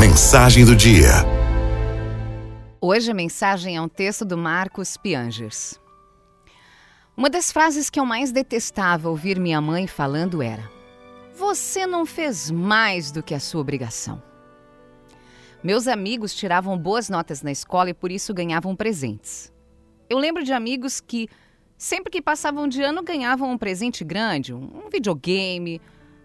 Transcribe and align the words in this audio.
Mensagem 0.00 0.64
do 0.64 0.74
dia. 0.74 1.10
Hoje 2.80 3.10
a 3.10 3.14
mensagem 3.14 3.76
é 3.76 3.82
um 3.82 3.86
texto 3.86 4.24
do 4.24 4.38
Marcos 4.38 4.96
Piangers. 4.96 5.78
Uma 7.14 7.28
das 7.28 7.52
frases 7.52 7.90
que 7.90 8.00
eu 8.00 8.06
mais 8.06 8.32
detestava 8.32 9.10
ouvir 9.10 9.38
minha 9.38 9.60
mãe 9.60 9.86
falando 9.86 10.40
era: 10.40 10.70
Você 11.34 11.86
não 11.86 12.06
fez 12.06 12.50
mais 12.50 13.12
do 13.12 13.22
que 13.22 13.34
a 13.34 13.38
sua 13.38 13.60
obrigação. 13.60 14.22
Meus 15.62 15.86
amigos 15.86 16.34
tiravam 16.34 16.78
boas 16.78 17.10
notas 17.10 17.42
na 17.42 17.52
escola 17.52 17.90
e 17.90 17.94
por 17.94 18.10
isso 18.10 18.32
ganhavam 18.32 18.74
presentes. 18.74 19.52
Eu 20.08 20.16
lembro 20.16 20.42
de 20.42 20.54
amigos 20.54 20.98
que, 20.98 21.28
sempre 21.76 22.10
que 22.10 22.22
passavam 22.22 22.66
de 22.66 22.82
ano, 22.82 23.02
ganhavam 23.02 23.50
um 23.52 23.58
presente 23.58 24.02
grande, 24.02 24.54
um 24.54 24.88
videogame, 24.90 25.78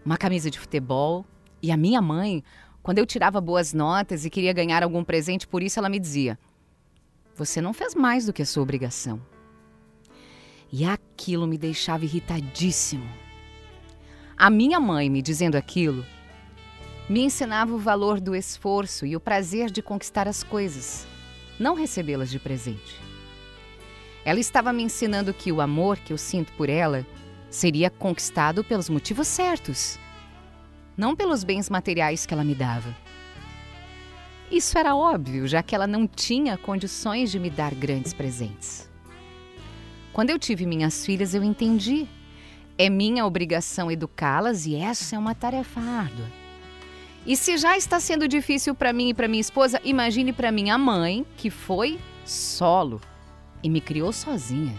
uma 0.06 0.16
camisa 0.16 0.50
de 0.50 0.58
futebol. 0.58 1.26
E 1.62 1.72
a 1.72 1.78
minha 1.78 2.02
mãe 2.02 2.44
quando 2.86 3.00
eu 3.00 3.06
tirava 3.08 3.42
boas 3.42 3.74
notas 3.74 4.26
e 4.26 4.30
queria 4.30 4.54
ganhar 4.54 4.84
algum 4.84 5.04
presente 5.04 5.48
por 5.48 5.64
isso, 5.64 5.80
ela 5.80 5.90
me 5.90 6.00
dizia: 6.00 6.38
Você 7.36 7.60
não 7.60 7.74
fez 7.74 7.96
mais 7.96 8.28
do 8.28 8.32
que 8.32 8.44
a 8.44 8.46
sua 8.46 8.62
obrigação. 8.62 9.20
E 10.72 10.86
aquilo 10.86 11.48
me 11.48 11.58
deixava 11.58 12.06
irritadíssimo. 12.06 13.10
A 14.38 14.52
minha 14.52 14.80
mãe 14.80 15.10
me 15.10 15.20
dizendo 15.24 15.56
aquilo 15.56 16.06
me 17.10 17.22
ensinava 17.22 17.74
o 17.74 17.80
valor 17.80 18.20
do 18.20 18.36
esforço 18.36 19.04
e 19.04 19.16
o 19.16 19.20
prazer 19.20 19.72
de 19.72 19.82
conquistar 19.82 20.28
as 20.28 20.44
coisas, 20.44 21.08
não 21.60 21.74
recebê-las 21.74 22.30
de 22.30 22.38
presente. 22.38 23.02
Ela 24.24 24.40
estava 24.40 24.72
me 24.72 24.84
ensinando 24.84 25.34
que 25.34 25.52
o 25.52 25.60
amor 25.60 25.98
que 25.98 26.14
eu 26.14 26.20
sinto 26.20 26.52
por 26.54 26.70
ela 26.70 27.04
seria 27.50 27.90
conquistado 27.90 28.64
pelos 28.64 28.90
motivos 28.90 29.28
certos 29.28 29.98
não 30.98 31.16
pelos 31.16 31.44
bens 31.44 31.70
materiais 31.70 32.26
que 32.26 32.34
ela 32.34 32.44
me 32.44 32.56
dava. 32.56 32.96
Isso 34.52 34.78
era 34.78 34.96
óbvio, 34.96 35.48
já 35.48 35.64
que 35.64 35.74
ela 35.74 35.88
não 35.88 36.08
tinha 36.08 36.58
condições 36.58 37.32
de 37.32 37.40
me 37.40 37.50
dar 37.50 37.74
grandes 37.74 38.14
presentes. 38.14 38.90
Quando 40.14 40.30
eu 40.30 40.40
tive 40.40 40.66
minhas 40.66 41.06
filhas, 41.06 41.34
eu 41.34 41.44
entendi. 41.44 42.08
É 42.78 42.90
minha 42.90 43.26
obrigação 43.26 43.92
educá-las 43.92 44.66
e 44.66 44.76
essa 44.76 45.16
é 45.16 45.20
uma 45.20 45.34
tarefa 45.34 45.82
árdua. 45.82 46.26
E 47.26 47.36
se 47.36 47.58
já 47.58 47.76
está 47.76 48.00
sendo 48.00 48.28
difícil 48.28 48.76
para 48.76 48.94
mim 48.94 49.10
e 49.10 49.14
para 49.14 49.28
minha 49.28 49.42
esposa, 49.42 49.82
imagine 49.84 50.32
para 50.32 50.52
minha 50.52 50.78
mãe, 50.78 51.26
que 51.36 51.50
foi 51.50 52.00
solo 52.24 53.02
e 53.64 53.70
me 53.70 53.82
criou 53.82 54.14
sozinha. 54.14 54.76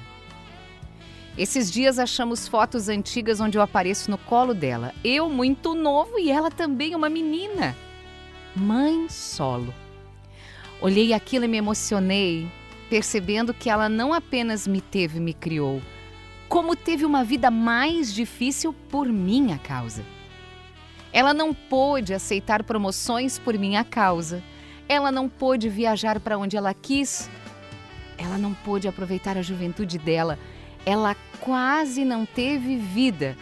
Esses 1.38 1.70
dias 1.70 1.98
achamos 1.98 2.48
fotos 2.48 2.88
antigas 2.88 3.40
onde 3.40 3.58
eu 3.58 3.62
apareço 3.62 4.10
no 4.10 4.16
colo 4.16 4.54
dela. 4.54 4.94
Eu 5.04 5.28
muito 5.28 5.74
novo 5.74 6.18
e 6.18 6.30
ela 6.30 6.50
também 6.50 6.94
uma 6.94 7.10
menina. 7.10 7.76
Mãe 8.54 9.06
solo. 9.10 9.74
Olhei 10.80 11.12
aquilo 11.12 11.44
e 11.44 11.48
me 11.48 11.58
emocionei, 11.58 12.50
percebendo 12.88 13.52
que 13.52 13.68
ela 13.68 13.86
não 13.86 14.14
apenas 14.14 14.66
me 14.66 14.80
teve 14.80 15.18
e 15.18 15.20
me 15.20 15.34
criou, 15.34 15.82
como 16.48 16.74
teve 16.74 17.04
uma 17.04 17.22
vida 17.22 17.50
mais 17.50 18.14
difícil 18.14 18.72
por 18.90 19.06
minha 19.06 19.58
causa. 19.58 20.02
Ela 21.12 21.34
não 21.34 21.52
pôde 21.52 22.14
aceitar 22.14 22.62
promoções 22.62 23.38
por 23.38 23.58
minha 23.58 23.84
causa. 23.84 24.42
Ela 24.88 25.12
não 25.12 25.28
pôde 25.28 25.68
viajar 25.68 26.18
para 26.18 26.38
onde 26.38 26.56
ela 26.56 26.72
quis. 26.72 27.28
Ela 28.16 28.38
não 28.38 28.54
pôde 28.54 28.88
aproveitar 28.88 29.36
a 29.36 29.42
juventude 29.42 29.98
dela 29.98 30.38
ela 30.86 31.16
quase 31.40 32.04
não 32.04 32.24
teve 32.24 32.76
vida 32.76 33.36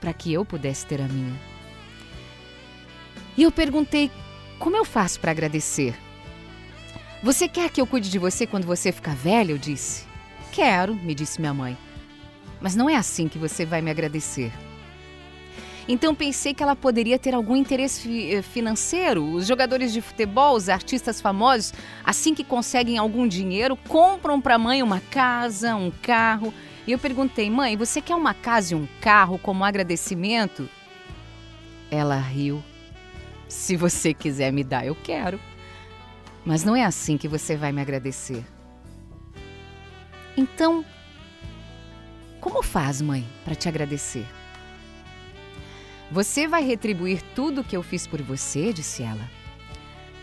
para 0.00 0.14
que 0.14 0.32
eu 0.32 0.44
pudesse 0.44 0.86
ter 0.86 1.00
a 1.02 1.06
minha. 1.06 1.38
E 3.36 3.42
eu 3.42 3.52
perguntei: 3.52 4.10
como 4.58 4.74
eu 4.74 4.84
faço 4.84 5.20
para 5.20 5.30
agradecer? 5.30 5.94
Você 7.22 7.46
quer 7.48 7.70
que 7.70 7.80
eu 7.80 7.86
cuide 7.86 8.10
de 8.10 8.18
você 8.18 8.46
quando 8.46 8.66
você 8.66 8.90
ficar 8.90 9.14
velha? 9.14 9.52
Eu 9.52 9.58
disse. 9.58 10.06
Quero, 10.50 10.94
me 10.94 11.14
disse 11.14 11.40
minha 11.40 11.52
mãe. 11.52 11.76
Mas 12.60 12.74
não 12.74 12.88
é 12.88 12.96
assim 12.96 13.28
que 13.28 13.38
você 13.38 13.64
vai 13.64 13.82
me 13.82 13.90
agradecer. 13.90 14.52
Então 15.88 16.14
pensei 16.14 16.52
que 16.52 16.62
ela 16.62 16.76
poderia 16.76 17.18
ter 17.18 17.34
algum 17.34 17.56
interesse 17.56 18.30
eh, 18.30 18.42
financeiro. 18.42 19.24
Os 19.24 19.46
jogadores 19.46 19.90
de 19.90 20.02
futebol, 20.02 20.54
os 20.54 20.68
artistas 20.68 21.18
famosos, 21.18 21.72
assim 22.04 22.34
que 22.34 22.44
conseguem 22.44 22.98
algum 22.98 23.26
dinheiro, 23.26 23.74
compram 23.88 24.38
para 24.38 24.56
a 24.56 24.58
mãe 24.58 24.82
uma 24.82 25.00
casa, 25.00 25.74
um 25.74 25.90
carro. 25.90 26.52
E 26.86 26.92
eu 26.92 26.98
perguntei, 26.98 27.48
mãe, 27.48 27.74
você 27.74 28.02
quer 28.02 28.14
uma 28.14 28.34
casa 28.34 28.74
e 28.74 28.76
um 28.76 28.86
carro 29.00 29.38
como 29.38 29.64
agradecimento? 29.64 30.68
Ela 31.90 32.18
riu. 32.18 32.62
Se 33.48 33.74
você 33.74 34.12
quiser 34.12 34.52
me 34.52 34.62
dar, 34.62 34.84
eu 34.84 34.94
quero. 34.94 35.40
Mas 36.44 36.64
não 36.64 36.76
é 36.76 36.84
assim 36.84 37.16
que 37.16 37.26
você 37.26 37.56
vai 37.56 37.72
me 37.72 37.80
agradecer. 37.80 38.44
Então, 40.36 40.84
como 42.40 42.62
faz, 42.62 43.00
mãe, 43.00 43.26
para 43.42 43.54
te 43.54 43.68
agradecer? 43.68 44.26
Você 46.10 46.48
vai 46.48 46.64
retribuir 46.64 47.22
tudo 47.34 47.60
o 47.60 47.64
que 47.64 47.76
eu 47.76 47.82
fiz 47.82 48.06
por 48.06 48.22
você, 48.22 48.72
disse 48.72 49.02
ela, 49.02 49.28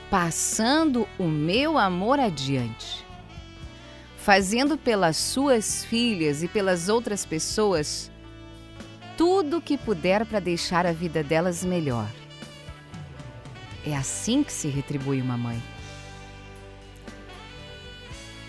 passando 0.10 1.08
o 1.20 1.26
meu 1.26 1.78
amor 1.78 2.20
adiante, 2.20 3.06
fazendo 4.18 4.78
pelas 4.78 5.16
suas 5.16 5.86
filhas 5.86 6.42
e 6.42 6.48
pelas 6.48 6.90
outras 6.90 7.24
pessoas 7.24 8.12
tudo 9.16 9.58
o 9.58 9.62
que 9.62 9.78
puder 9.78 10.26
para 10.26 10.40
deixar 10.40 10.86
a 10.88 10.92
vida 10.92 11.24
delas 11.24 11.64
melhor. 11.64 12.10
É 13.86 13.96
assim 13.96 14.44
que 14.44 14.52
se 14.52 14.68
retribui 14.68 15.22
uma 15.22 15.38
mãe. 15.38 15.62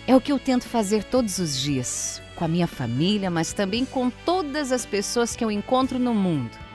É 0.07 0.17
o 0.17 0.21
que 0.21 0.33
eu 0.33 0.39
tento 0.39 0.67
fazer 0.67 1.05
todos 1.05 1.39
os 1.39 1.61
dias, 1.61 2.23
com 2.35 2.45
a 2.45 2.49
minha 2.49 2.67
família, 2.67 3.31
mas 3.31 3.53
também 3.53 3.85
com 3.85 4.09
todas 4.09 4.73
as 4.73 4.87
pessoas 4.87 5.37
que 5.37 5.45
eu 5.45 5.51
encontro 5.51 5.99
no 5.99 6.15
mundo 6.15 6.66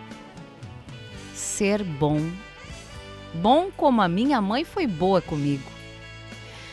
ser 1.42 1.84
bom. 1.84 2.22
Bom 3.34 3.70
como 3.76 4.02
a 4.02 4.08
minha 4.08 4.40
mãe 4.40 4.64
foi 4.64 4.86
boa 4.88 5.22
comigo. 5.22 5.70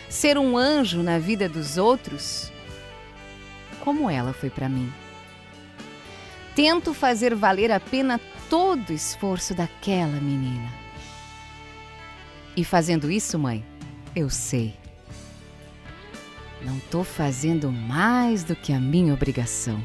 Ser 0.09 0.39
um 0.39 0.57
anjo 0.57 1.03
na 1.03 1.19
vida 1.19 1.49
dos 1.49 1.77
outros, 1.77 2.53
como 3.81 4.11
ela 4.11 4.33
foi 4.33 4.51
para 4.51 4.69
mim. 4.69 4.93
Tento 6.55 6.93
fazer 6.93 7.35
valer 7.35 7.71
a 7.71 7.81
pena 7.81 8.21
todo 8.49 8.91
o 8.91 8.93
esforço 8.93 9.55
daquela 9.55 10.21
menina. 10.21 10.73
E 12.57 12.65
fazendo 12.65 13.11
isso, 13.11 13.39
mãe, 13.39 13.65
eu 14.17 14.29
sei. 14.29 14.75
Não 16.63 16.79
estou 16.79 17.05
fazendo 17.05 17.71
mais 17.71 18.43
do 18.43 18.57
que 18.57 18.73
a 18.73 18.81
minha 18.81 19.15
obrigação. 19.15 19.83